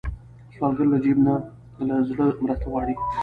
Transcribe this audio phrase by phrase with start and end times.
[0.53, 1.35] سوالګر له جیب نه،
[1.87, 2.95] له زړه مرسته غواړي